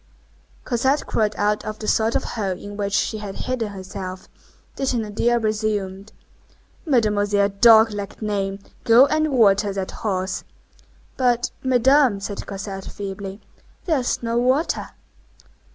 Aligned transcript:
Cosette 0.65 1.05
crawled 1.05 1.35
out 1.37 1.63
of 1.63 1.77
the 1.77 1.87
sort 1.87 2.15
of 2.15 2.23
hole 2.23 2.57
in 2.57 2.75
which 2.75 2.93
she 2.93 3.19
had 3.19 3.35
hidden 3.35 3.67
herself. 3.67 4.27
The 4.75 4.85
Thénardier 4.85 5.43
resumed:— 5.43 6.11
"Mademoiselle 6.87 7.49
Dog 7.49 7.91
lack 7.93 8.19
name, 8.19 8.57
go 8.83 9.05
and 9.05 9.31
water 9.31 9.71
that 9.71 9.91
horse." 9.91 10.43
"But, 11.17 11.51
Madame," 11.63 12.19
said 12.19 12.47
Cosette, 12.47 12.85
feebly, 12.85 13.41
"there 13.85 13.99
is 13.99 14.23
no 14.23 14.39
water." 14.39 14.89